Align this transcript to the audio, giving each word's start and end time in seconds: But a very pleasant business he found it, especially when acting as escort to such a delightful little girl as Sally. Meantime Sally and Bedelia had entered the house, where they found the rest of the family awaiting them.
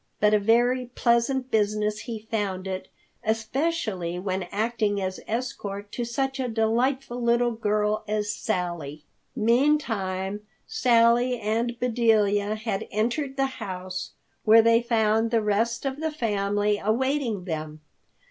But 0.19 0.33
a 0.33 0.39
very 0.39 0.87
pleasant 0.95 1.51
business 1.51 1.99
he 1.99 2.17
found 2.31 2.65
it, 2.65 2.87
especially 3.23 4.17
when 4.17 4.47
acting 4.51 4.99
as 4.99 5.19
escort 5.27 5.91
to 5.91 6.05
such 6.05 6.39
a 6.39 6.47
delightful 6.49 7.21
little 7.21 7.51
girl 7.51 8.03
as 8.07 8.33
Sally. 8.33 9.05
Meantime 9.35 10.41
Sally 10.65 11.39
and 11.39 11.79
Bedelia 11.79 12.55
had 12.55 12.87
entered 12.89 13.37
the 13.37 13.45
house, 13.61 14.13
where 14.43 14.63
they 14.63 14.81
found 14.81 15.29
the 15.29 15.39
rest 15.43 15.85
of 15.85 16.01
the 16.01 16.09
family 16.11 16.81
awaiting 16.83 17.43
them. 17.45 17.81